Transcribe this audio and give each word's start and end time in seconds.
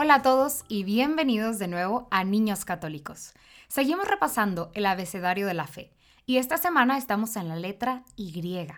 Hola 0.00 0.14
a 0.14 0.22
todos 0.22 0.64
y 0.68 0.84
bienvenidos 0.84 1.58
de 1.58 1.66
nuevo 1.66 2.06
a 2.12 2.22
Niños 2.22 2.64
Católicos. 2.64 3.34
Seguimos 3.66 4.06
repasando 4.06 4.70
el 4.74 4.86
abecedario 4.86 5.44
de 5.48 5.54
la 5.54 5.66
fe 5.66 5.90
y 6.24 6.36
esta 6.36 6.56
semana 6.56 6.96
estamos 6.96 7.34
en 7.34 7.48
la 7.48 7.56
letra 7.56 8.04
Y. 8.14 8.68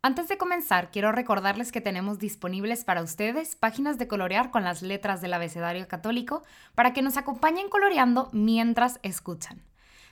Antes 0.00 0.28
de 0.28 0.38
comenzar, 0.38 0.92
quiero 0.92 1.10
recordarles 1.10 1.72
que 1.72 1.80
tenemos 1.80 2.20
disponibles 2.20 2.84
para 2.84 3.02
ustedes 3.02 3.56
páginas 3.56 3.98
de 3.98 4.06
colorear 4.06 4.52
con 4.52 4.62
las 4.62 4.82
letras 4.82 5.20
del 5.20 5.34
abecedario 5.34 5.88
católico 5.88 6.44
para 6.76 6.92
que 6.92 7.02
nos 7.02 7.16
acompañen 7.16 7.68
coloreando 7.68 8.28
mientras 8.30 9.00
escuchan. 9.02 9.64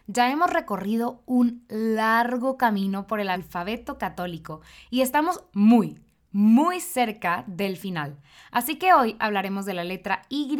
Ya 0.09 0.29
hemos 0.29 0.51
recorrido 0.53 1.23
un 1.25 1.67
largo 1.69 2.57
camino 2.57 3.07
por 3.07 3.21
el 3.21 3.29
alfabeto 3.29 3.97
católico 3.97 4.61
y 4.91 5.03
estamos 5.03 5.45
muy, 5.53 6.01
muy 6.33 6.81
cerca 6.81 7.45
del 7.47 7.77
final. 7.77 8.19
Así 8.51 8.77
que 8.77 8.93
hoy 8.93 9.17
hablaremos 9.19 9.65
de 9.67 9.75
la 9.75 9.85
letra 9.85 10.23
Y 10.29 10.57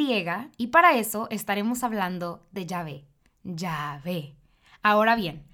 y 0.57 0.67
para 0.69 0.97
eso 0.97 1.29
estaremos 1.31 1.83
hablando 1.83 2.47
de 2.53 2.67
Yahvé. 2.67 3.05
Yahvé. 3.45 4.35
Ahora 4.83 5.17
bien, 5.17 5.45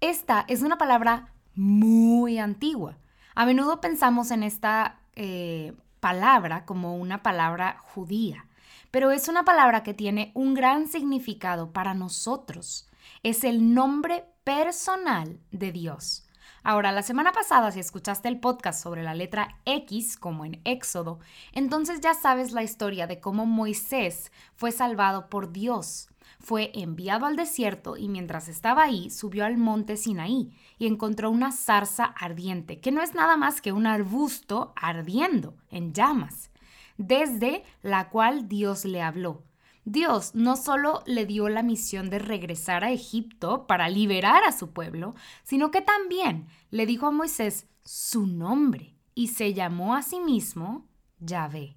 esta 0.00 0.44
es 0.48 0.62
una 0.62 0.78
palabra 0.78 1.32
muy 1.54 2.38
antigua. 2.38 2.98
A 3.34 3.46
menudo 3.46 3.80
pensamos 3.80 4.30
en 4.30 4.42
esta 4.42 5.00
eh, 5.14 5.72
palabra 6.00 6.64
como 6.64 6.96
una 6.96 7.22
palabra 7.22 7.78
judía, 7.80 8.46
pero 8.90 9.10
es 9.10 9.28
una 9.28 9.44
palabra 9.44 9.82
que 9.82 9.94
tiene 9.94 10.30
un 10.34 10.54
gran 10.54 10.88
significado 10.88 11.72
para 11.72 11.94
nosotros. 11.94 12.88
Es 13.22 13.44
el 13.44 13.74
nombre 13.74 14.24
personal 14.44 15.40
de 15.50 15.72
Dios. 15.72 16.23
Ahora, 16.66 16.92
la 16.92 17.02
semana 17.02 17.32
pasada, 17.32 17.70
si 17.72 17.78
escuchaste 17.78 18.26
el 18.26 18.40
podcast 18.40 18.82
sobre 18.82 19.02
la 19.02 19.12
letra 19.12 19.58
X, 19.66 20.16
como 20.16 20.46
en 20.46 20.62
Éxodo, 20.64 21.18
entonces 21.52 22.00
ya 22.00 22.14
sabes 22.14 22.52
la 22.52 22.62
historia 22.62 23.06
de 23.06 23.20
cómo 23.20 23.44
Moisés 23.44 24.32
fue 24.56 24.72
salvado 24.72 25.28
por 25.28 25.52
Dios. 25.52 26.08
Fue 26.40 26.70
enviado 26.72 27.26
al 27.26 27.36
desierto 27.36 27.98
y 27.98 28.08
mientras 28.08 28.48
estaba 28.48 28.84
ahí 28.84 29.10
subió 29.10 29.44
al 29.44 29.58
monte 29.58 29.98
Sinaí 29.98 30.56
y 30.78 30.86
encontró 30.86 31.30
una 31.30 31.52
zarza 31.52 32.04
ardiente, 32.04 32.80
que 32.80 32.92
no 32.92 33.02
es 33.02 33.14
nada 33.14 33.36
más 33.36 33.60
que 33.60 33.72
un 33.72 33.86
arbusto 33.86 34.72
ardiendo 34.74 35.58
en 35.68 35.92
llamas, 35.92 36.50
desde 36.96 37.62
la 37.82 38.08
cual 38.08 38.48
Dios 38.48 38.86
le 38.86 39.02
habló. 39.02 39.42
Dios 39.84 40.34
no 40.34 40.56
solo 40.56 41.02
le 41.04 41.26
dio 41.26 41.48
la 41.48 41.62
misión 41.62 42.08
de 42.08 42.18
regresar 42.18 42.84
a 42.84 42.90
Egipto 42.90 43.66
para 43.66 43.88
liberar 43.88 44.42
a 44.44 44.52
su 44.52 44.72
pueblo, 44.72 45.14
sino 45.42 45.70
que 45.70 45.82
también 45.82 46.48
le 46.70 46.86
dijo 46.86 47.06
a 47.06 47.10
Moisés 47.10 47.66
su 47.84 48.26
nombre 48.26 48.96
y 49.14 49.28
se 49.28 49.52
llamó 49.52 49.94
a 49.94 50.02
sí 50.02 50.20
mismo 50.20 50.86
Yahvé. 51.20 51.76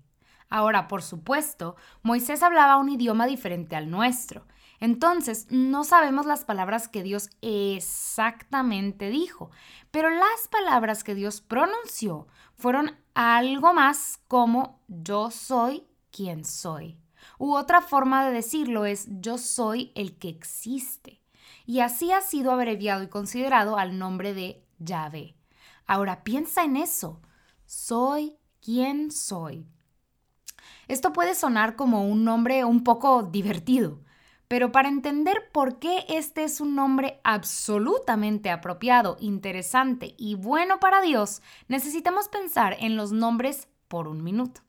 Ahora, 0.50 0.88
por 0.88 1.02
supuesto, 1.02 1.76
Moisés 2.02 2.42
hablaba 2.44 2.78
un 2.78 2.90
idioma 2.90 3.28
diferente 3.28 3.76
al 3.76 3.92
nuestro. 3.92 4.48
Entonces, 4.80 5.48
no 5.50 5.84
sabemos 5.84 6.26
las 6.26 6.46
palabras 6.46 6.88
que 6.88 7.04
Dios 7.04 7.30
exactamente 7.42 9.10
dijo, 9.10 9.50
pero 9.92 10.10
las 10.10 10.48
palabras 10.50 11.04
que 11.04 11.16
Dios 11.16 11.42
pronunció 11.42 12.28
fueron 12.56 12.96
algo 13.14 13.73
más 13.73 14.20
como 14.28 14.80
yo 14.88 15.32
soy 15.32 15.88
quien 16.12 16.46
soy. 16.46 16.98
U 17.37 17.55
otra 17.55 17.81
forma 17.81 18.25
de 18.25 18.31
decirlo 18.31 18.86
es 18.86 19.08
yo 19.09 19.37
soy 19.37 19.92
el 19.95 20.17
que 20.17 20.30
existe. 20.30 21.21
Y 21.65 21.81
así 21.81 22.11
ha 22.11 22.21
sido 22.21 22.52
abreviado 22.52 23.03
y 23.03 23.08
considerado 23.08 23.77
al 23.77 23.99
nombre 23.99 24.33
de 24.33 24.65
Yahvé. 24.80 25.36
Ahora 25.86 26.23
piensa 26.23 26.64
en 26.64 26.77
eso. 26.77 27.21
Soy 27.65 28.37
quien 28.61 29.11
soy. 29.11 29.67
Esto 30.87 31.14
puede 31.14 31.36
sonar 31.36 31.75
como 31.75 32.08
un 32.08 32.23
nombre 32.23 32.64
un 32.64 32.83
poco 32.83 33.23
divertido, 33.23 34.02
pero 34.48 34.71
para 34.71 34.87
entender 34.87 35.49
por 35.52 35.80
qué 35.80 36.05
este 36.08 36.45
es 36.45 36.61
un 36.61 36.75
nombre 36.75 37.19
absolutamente 37.23 38.49
apropiado, 38.49 39.17
interesante 39.19 40.15
y 40.17 40.36
bueno 40.36 40.80
para 40.80 41.02
Dios, 41.02 41.42
necesitamos 41.67 42.30
pensar 42.30 42.77
en 42.80 42.95
los 42.95 43.11
nombres 43.11 43.67
por 43.89 44.08
un 44.08 44.23
minuto. 44.23 44.67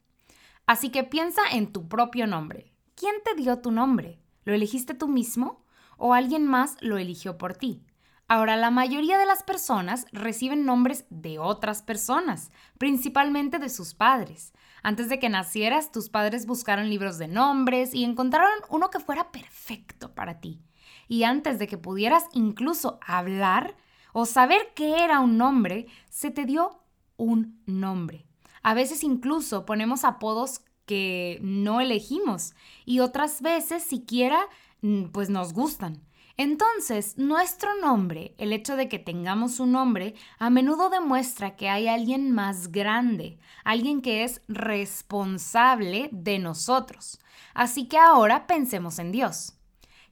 Así 0.69 0.91
que 0.91 1.03
piensa 1.03 1.41
en 1.51 1.73
tu 1.73 1.89
propio 1.89 2.27
nombre. 2.27 2.75
¿Quién 2.95 3.15
te 3.25 3.35
dio 3.35 3.61
tu 3.61 3.71
nombre? 3.71 4.21
¿Lo 4.45 4.53
elegiste 4.53 4.93
tú 4.93 5.09
mismo 5.09 5.65
o 5.97 6.13
alguien 6.13 6.47
más 6.47 6.77
lo 6.83 6.99
eligió 6.99 7.39
por 7.39 7.57
ti? 7.57 7.87
Ahora, 8.29 8.55
la 8.55 8.71
mayoría 8.71 9.17
de 9.17 9.25
las 9.25 9.43
personas 9.43 10.05
reciben 10.13 10.67
nombres 10.67 11.07
de 11.09 11.39
otras 11.39 11.81
personas, 11.81 12.51
principalmente 12.77 13.59
de 13.59 13.71
sus 13.71 13.95
padres. 13.95 14.53
Antes 14.83 15.09
de 15.09 15.19
que 15.19 15.31
nacieras, 15.31 15.91
tus 15.91 16.11
padres 16.11 16.45
buscaron 16.45 16.91
libros 16.91 17.17
de 17.17 17.29
nombres 17.29 17.95
y 17.95 18.05
encontraron 18.05 18.53
uno 18.69 18.91
que 18.91 19.01
fuera 19.01 19.33
perfecto 19.33 20.15
para 20.15 20.39
ti. 20.39 20.61
Y 21.09 21.23
antes 21.23 21.59
de 21.59 21.67
que 21.67 21.79
pudieras 21.79 22.25
incluso 22.35 23.01
hablar 23.07 23.75
o 24.13 24.27
saber 24.27 24.61
qué 24.75 25.03
era 25.03 25.21
un 25.21 25.39
nombre, 25.39 25.87
se 26.11 26.31
te 26.31 26.45
dio 26.45 26.83
un 27.17 27.63
nombre. 27.65 28.28
A 28.69 28.75
veces 28.75 29.03
incluso 29.03 29.65
ponemos 29.65 30.05
apodos 30.05 30.61
que 30.85 31.39
no 31.41 31.81
elegimos 31.81 32.53
y 32.85 33.01
otras 33.01 33.41
veces 33.41 33.83
siquiera 33.83 34.41
mm, 34.83 35.05
pues 35.05 35.31
nos 35.31 35.55
gustan. 35.55 36.03
Entonces, 36.37 37.17
nuestro 37.17 37.81
nombre, 37.81 38.35
el 38.37 38.53
hecho 38.53 38.77
de 38.77 38.91
que 38.91 38.99
tengamos 38.99 39.59
un 39.59 39.73
nombre, 39.73 40.17
a 40.39 40.51
menudo 40.51 40.91
demuestra 40.91 41.57
que 41.57 41.71
hay 41.71 41.89
alguien 41.89 42.31
más 42.31 42.71
grande, 42.71 43.39
alguien 43.65 44.03
que 44.03 44.23
es 44.23 44.43
responsable 44.49 46.11
de 46.13 46.39
nosotros. 46.39 47.21
Así 47.55 47.89
que 47.89 47.97
ahora 47.97 48.47
pensemos 48.47 48.99
en 48.99 49.13
Dios. 49.13 49.55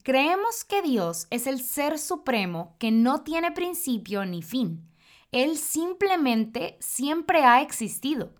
Creemos 0.02 0.64
que 0.64 0.80
Dios 0.80 1.26
es 1.28 1.46
el 1.46 1.60
ser 1.60 1.98
supremo 1.98 2.74
que 2.78 2.90
no 2.90 3.20
tiene 3.20 3.52
principio 3.52 4.24
ni 4.24 4.40
fin. 4.40 4.88
Él 5.30 5.58
simplemente 5.58 6.78
siempre 6.80 7.44
ha 7.44 7.60
existido. 7.60 8.32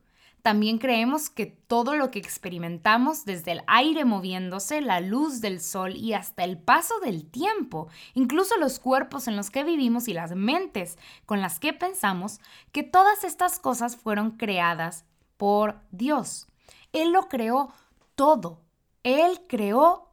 También 0.46 0.78
creemos 0.78 1.28
que 1.28 1.46
todo 1.46 1.96
lo 1.96 2.12
que 2.12 2.20
experimentamos, 2.20 3.24
desde 3.24 3.50
el 3.50 3.62
aire 3.66 4.04
moviéndose, 4.04 4.80
la 4.80 5.00
luz 5.00 5.40
del 5.40 5.60
sol 5.60 5.96
y 5.96 6.12
hasta 6.12 6.44
el 6.44 6.56
paso 6.56 7.00
del 7.00 7.28
tiempo, 7.28 7.88
incluso 8.14 8.56
los 8.56 8.78
cuerpos 8.78 9.26
en 9.26 9.34
los 9.34 9.50
que 9.50 9.64
vivimos 9.64 10.06
y 10.06 10.12
las 10.12 10.36
mentes 10.36 10.98
con 11.24 11.40
las 11.40 11.58
que 11.58 11.72
pensamos, 11.72 12.38
que 12.70 12.84
todas 12.84 13.24
estas 13.24 13.58
cosas 13.58 13.96
fueron 13.96 14.36
creadas 14.36 15.04
por 15.36 15.80
Dios. 15.90 16.46
Él 16.92 17.10
lo 17.10 17.26
creó 17.26 17.72
todo. 18.14 18.60
Él 19.02 19.40
creó 19.48 20.12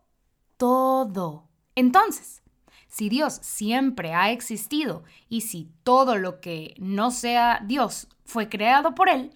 todo. 0.57 1.47
Entonces, 1.75 2.41
si 2.87 3.07
Dios 3.07 3.35
siempre 3.43 4.15
ha 4.15 4.31
existido 4.31 5.03
y 5.29 5.41
si 5.41 5.69
todo 5.83 6.17
lo 6.17 6.41
que 6.41 6.73
no 6.79 7.11
sea 7.11 7.61
Dios 7.63 8.07
fue 8.25 8.49
creado 8.49 8.95
por 8.95 9.09
Él, 9.09 9.31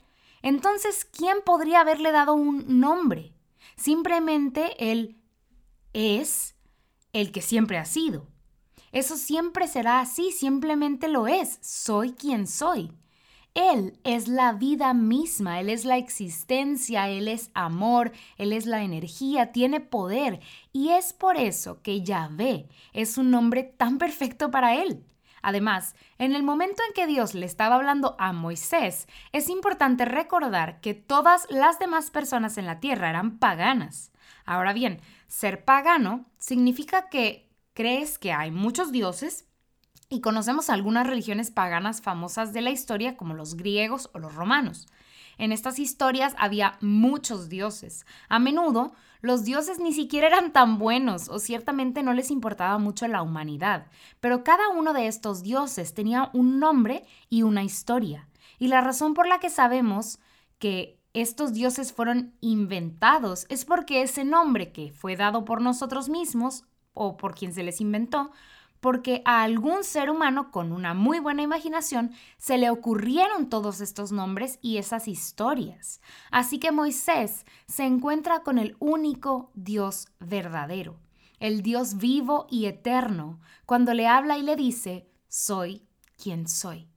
entonces, 0.48 1.06
¿quién 1.06 1.38
podría 1.46 1.82
haberle 1.82 2.12
dado 2.12 2.34
un 2.34 2.80
nombre? 2.80 3.34
Simplemente 3.76 4.92
Él 4.92 5.22
es 5.94 6.56
el 7.14 7.32
que 7.32 7.42
siempre 7.42 7.78
ha 7.78 7.86
sido. 7.86 8.28
Eso 8.92 9.18
siempre 9.18 9.68
será 9.68 10.00
así, 10.00 10.32
simplemente 10.32 11.08
lo 11.08 11.28
es. 11.28 11.60
Soy 11.62 12.14
quien 12.14 12.48
soy. 12.48 12.94
Él 13.54 14.00
es 14.04 14.28
la 14.28 14.54
vida 14.54 14.94
misma, 14.94 15.60
Él 15.60 15.70
es 15.70 15.84
la 15.84 15.98
existencia, 15.98 17.10
Él 17.10 17.28
es 17.28 17.50
amor, 17.54 18.12
Él 18.38 18.54
es 18.54 18.66
la 18.68 18.84
energía, 18.84 19.52
tiene 19.52 19.80
poder. 19.80 20.40
Y 20.72 20.90
es 20.90 21.12
por 21.12 21.38
eso 21.38 21.82
que 21.82 22.04
Yahvé 22.04 22.70
es 22.94 23.18
un 23.18 23.32
nombre 23.32 23.64
tan 23.64 23.98
perfecto 23.98 24.52
para 24.52 24.76
Él. 24.76 25.04
Además, 25.48 25.96
en 26.18 26.36
el 26.36 26.44
momento 26.44 26.84
en 26.86 26.94
que 26.94 27.08
Dios 27.08 27.34
le 27.34 27.46
estaba 27.46 27.76
hablando 27.76 28.18
a 28.20 28.34
Moisés, 28.34 29.08
es 29.32 29.48
importante 29.48 30.04
recordar 30.04 30.82
que 30.82 30.94
todas 30.94 31.48
las 31.50 31.80
demás 31.80 32.12
personas 32.12 32.58
en 32.58 32.66
la 32.66 32.82
tierra 32.82 33.10
eran 33.10 33.40
paganas. 33.40 34.12
Ahora 34.44 34.74
bien, 34.74 35.00
ser 35.30 35.64
pagano 35.64 36.26
significa 36.38 37.08
que 37.08 37.50
crees 37.74 38.18
que 38.18 38.34
hay 38.34 38.52
muchos 38.52 38.92
dioses 38.92 39.48
y 40.10 40.20
conocemos 40.20 40.70
algunas 40.70 41.08
religiones 41.08 41.50
paganas 41.50 42.02
famosas 42.02 42.52
de 42.52 42.60
la 42.60 42.72
historia 42.72 43.16
como 43.16 43.34
los 43.34 43.56
griegos 43.56 44.10
o 44.14 44.20
los 44.20 44.36
romanos. 44.36 44.86
En 45.38 45.54
estas 45.54 45.80
historias 45.80 46.36
había 46.38 46.78
muchos 46.82 47.48
dioses. 47.48 48.06
A 48.28 48.38
menudo, 48.40 48.92
los 49.22 49.44
dioses 49.44 49.80
ni 49.80 49.94
siquiera 49.94 50.28
eran 50.28 50.54
tan 50.54 50.78
buenos 50.78 51.30
o 51.30 51.40
ciertamente 51.40 52.04
no 52.04 52.14
les 52.14 52.32
importaba 52.32 52.78
mucho 52.78 53.08
la 53.08 53.22
humanidad, 53.22 53.88
pero 54.20 54.44
cada 54.44 54.70
uno 54.70 54.94
de 54.94 55.08
estos 55.08 55.44
dioses 55.44 55.94
tenía 55.94 56.30
un 56.34 56.60
nombre 56.60 57.06
y 57.30 57.44
una 57.44 57.64
historia. 57.64 58.28
Y 58.60 58.68
la 58.68 58.82
razón 58.82 59.14
por 59.14 59.28
la 59.28 59.40
que 59.40 59.50
sabemos 59.50 60.20
que 60.60 61.00
estos 61.14 61.54
dioses 61.54 61.94
fueron 61.94 62.34
inventados 62.42 63.46
es 63.50 63.66
porque 63.66 64.02
ese 64.02 64.24
nombre 64.24 64.72
que 64.72 64.92
fue 64.92 65.16
dado 65.16 65.46
por 65.46 65.62
nosotros 65.62 66.10
mismos 66.10 66.64
o 66.94 67.18
por 67.18 67.36
quien 67.36 67.54
se 67.54 67.64
les 67.64 67.82
inventó 67.82 68.32
porque 68.80 69.22
a 69.26 69.44
algún 69.44 69.84
ser 69.84 70.10
humano 70.10 70.52
con 70.52 70.72
una 70.72 70.94
muy 70.94 71.20
buena 71.20 71.42
imaginación 71.42 72.12
se 72.38 72.58
le 72.58 72.70
ocurrieron 72.70 73.50
todos 73.50 73.82
estos 73.82 74.12
nombres 74.12 74.60
y 74.62 74.78
esas 74.78 75.08
historias. 75.08 76.02
Así 76.32 76.60
que 76.60 76.72
Moisés 76.72 77.46
se 77.68 77.84
encuentra 77.84 78.44
con 78.44 78.58
el 78.58 78.76
único 78.80 79.52
Dios 79.54 80.08
verdadero, 80.20 81.00
el 81.40 81.62
Dios 81.62 81.98
vivo 81.98 82.48
y 82.50 82.66
eterno, 82.66 83.40
cuando 83.66 83.94
le 83.94 84.08
habla 84.08 84.38
y 84.38 84.44
le 84.44 84.56
dice, 84.56 85.10
soy 85.28 85.84
quien 86.22 86.48
soy. 86.48 86.88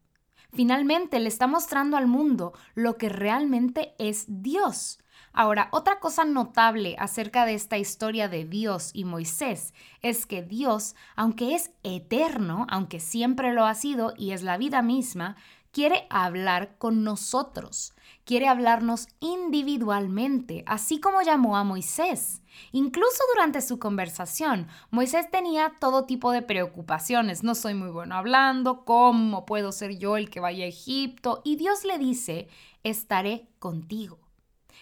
Finalmente 0.53 1.21
le 1.21 1.29
está 1.29 1.47
mostrando 1.47 1.97
al 1.97 2.07
mundo 2.07 2.53
lo 2.75 2.97
que 2.97 3.09
realmente 3.09 3.95
es 3.99 4.25
Dios, 4.29 5.00
Ahora, 5.33 5.69
otra 5.71 6.01
cosa 6.01 6.25
notable 6.25 6.97
acerca 6.99 7.47
de 7.47 7.55
esta 7.55 7.79
historia 7.79 8.29
de 8.29 8.45
Dios 8.45 8.91
y 8.95 9.05
Moisés 9.05 9.75
es 10.03 10.27
que 10.27 10.43
Dios, 10.43 10.97
aunque 11.15 11.55
es 11.55 11.71
eterno, 11.85 12.67
aunque 12.69 12.99
siempre 12.99 13.53
lo 13.53 13.65
ha 13.65 13.75
sido 13.75 14.13
y 14.17 14.33
es 14.33 14.43
la 14.43 14.59
vida 14.59 14.83
misma, 14.83 15.37
quiere 15.73 16.07
hablar 16.11 16.77
con 16.79 17.05
nosotros, 17.05 17.95
quiere 18.25 18.49
hablarnos 18.49 19.07
individualmente, 19.21 20.65
así 20.67 21.01
como 21.01 21.23
llamó 21.23 21.57
a 21.57 21.65
Moisés. 21.65 22.43
Incluso 22.73 23.23
durante 23.33 23.61
su 23.61 23.79
conversación, 23.79 24.67
Moisés 24.91 25.31
tenía 25.31 25.73
todo 25.79 26.07
tipo 26.07 26.33
de 26.33 26.43
preocupaciones. 26.43 27.45
No 27.45 27.55
soy 27.55 27.75
muy 27.75 27.91
bueno 27.91 28.17
hablando, 28.17 28.85
¿cómo 28.85 29.47
puedo 29.47 29.71
ser 29.71 29.97
yo 29.99 30.17
el 30.17 30.29
que 30.29 30.41
vaya 30.41 30.65
a 30.65 30.69
Egipto? 30.69 31.41
Y 31.45 31.57
Dios 31.57 31.85
le 31.85 31.99
dice, 31.99 32.49
estaré 32.83 33.49
contigo. 33.59 34.19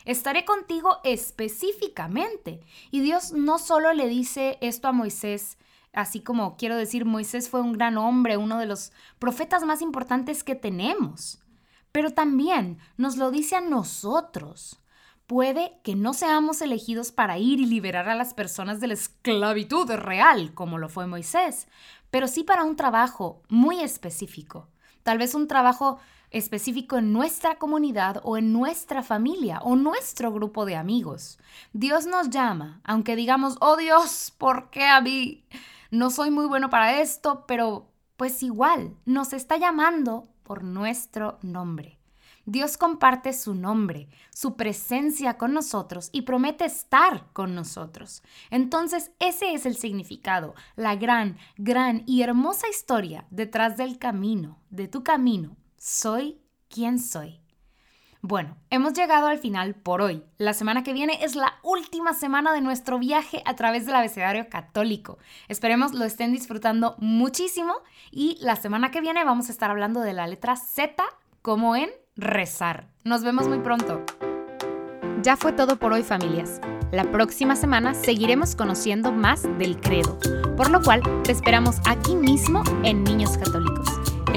Estaré 0.08 0.46
contigo 0.46 1.00
específicamente. 1.05 2.62
Y 2.90 3.00
Dios 3.00 3.32
no 3.32 3.58
solo 3.58 3.93
le 3.93 4.08
dice 4.08 4.56
esto 4.62 4.88
a 4.88 4.93
Moisés, 4.93 5.58
así 5.93 6.20
como 6.20 6.56
quiero 6.56 6.76
decir, 6.76 7.05
Moisés 7.05 7.50
fue 7.50 7.60
un 7.60 7.75
gran 7.75 7.99
hombre, 7.99 8.38
uno 8.38 8.56
de 8.56 8.64
los 8.64 8.90
profetas 9.19 9.64
más 9.64 9.82
importantes 9.82 10.44
que 10.44 10.55
tenemos, 10.55 11.43
pero 11.93 12.14
también 12.14 12.78
nos 12.96 13.19
lo 13.19 13.31
dice 13.31 13.56
a 13.56 13.60
nosotros. 13.60 14.81
Puede 15.26 15.78
que 15.84 15.94
no 15.94 16.14
seamos 16.14 16.62
elegidos 16.62 17.12
para 17.12 17.37
ir 17.37 17.60
y 17.60 17.66
liberar 17.66 18.08
a 18.08 18.14
las 18.14 18.32
personas 18.32 18.81
de 18.81 18.87
la 18.87 18.94
esclavitud 18.94 19.90
real, 19.90 20.55
como 20.55 20.78
lo 20.78 20.88
fue 20.88 21.06
Moisés, 21.06 21.69
pero 22.10 22.28
sí 22.28 22.44
para 22.44 22.64
un 22.64 22.76
trabajo 22.76 23.43
muy 23.50 23.82
específico. 23.82 24.70
Tal 25.02 25.19
vez 25.19 25.34
un 25.34 25.49
trabajo 25.49 25.99
específico 26.31 26.99
en 26.99 27.13
nuestra 27.13 27.57
comunidad 27.57 28.21
o 28.23 28.37
en 28.37 28.53
nuestra 28.53 29.03
familia 29.03 29.61
o 29.63 29.77
nuestro 29.77 30.33
grupo 30.33 30.65
de 30.65 30.77
amigos. 30.77 31.39
Dios 31.73 32.07
nos 32.07 32.31
llama, 32.31 32.81
aunque 32.85 33.17
digamos, 33.17 33.57
oh 33.61 33.77
Dios, 33.77 34.33
¿por 34.37 34.71
qué 34.71 34.85
a 34.85 35.01
mí? 35.01 35.45
No 35.91 36.11
soy 36.11 36.31
muy 36.31 36.47
bueno 36.47 36.71
para 36.71 37.01
esto, 37.01 37.45
pero 37.47 37.89
pues 38.17 38.43
igual, 38.43 38.97
nos 39.05 39.33
está 39.33 39.57
llamando 39.57 40.29
por 40.43 40.65
nuestro 40.65 41.39
nombre. 41.43 41.99
Dios 42.45 42.79
comparte 42.79 43.35
su 43.35 43.55
nombre, 43.55 44.09
su 44.31 44.57
presencia 44.57 45.37
con 45.37 45.53
nosotros 45.53 46.09
y 46.13 46.23
promete 46.23 46.65
estar 46.65 47.27
con 47.35 47.55
nosotros. 47.55 48.23
Entonces 48.51 49.13
ese 49.19 49.53
es 49.53 49.67
el 49.67 49.77
significado, 49.77 50.55
la 50.75 50.97
gran, 50.97 51.37
gran 51.59 52.05
y 52.07 52.23
hermosa 52.23 52.67
historia 52.71 53.27
detrás 53.31 53.77
del 53.77 53.99
camino, 53.99 54.59
de 54.71 54.89
tu 54.89 55.05
camino 55.05 55.57
soy 55.79 56.41
quien 56.69 56.99
soy. 56.99 57.41
Bueno, 58.21 58.57
hemos 58.71 58.95
llegado 58.95 59.29
al 59.29 59.39
final 59.39 59.77
por 59.77 60.03
hoy. 60.03 60.25
La 60.39 60.53
semana 60.53 60.83
que 60.83 60.93
viene 60.93 61.25
es 61.25 61.37
la 61.37 61.55
última 61.63 62.15
semana 62.15 62.53
de 62.53 62.61
nuestro 62.61 62.99
viaje 62.99 63.43
a 63.47 63.55
través 63.55 63.87
del 63.87 63.95
abecedario 63.95 64.49
católico. 64.49 65.19
Esperemos 65.47 65.95
lo 65.95 66.05
estén 66.05 66.33
disfrutando 66.33 66.97
muchísimo 66.99 67.75
y 68.11 68.37
la 68.41 68.57
semana 68.57 68.91
que 68.91 69.01
viene 69.01 69.25
vamos 69.25 69.49
a 69.49 69.53
estar 69.53 69.71
hablando 69.71 70.01
de 70.01 70.15
la 70.15 70.27
letra 70.27 70.57
Z 70.57 71.05
como 71.43 71.77
en 71.77 71.91
rezar. 72.17 72.89
Nos 73.05 73.23
vemos 73.23 73.47
muy 73.47 73.61
pronto. 73.61 74.03
Ya 75.23 75.37
fue 75.37 75.53
todo 75.53 75.79
por 75.79 75.93
hoy 75.93 76.03
familias. 76.03 76.61
La 76.91 77.05
próxima 77.11 77.55
semana 77.55 77.95
seguiremos 77.95 78.57
conociendo 78.57 79.13
más 79.13 79.43
del 79.59 79.79
credo, 79.81 80.19
por 80.57 80.71
lo 80.71 80.83
cual 80.83 81.03
te 81.23 81.33
esperamos 81.33 81.77
aquí 81.87 82.17
mismo 82.17 82.63
en 82.83 83.05
Niños 83.05 83.37
Católicos 83.37 83.68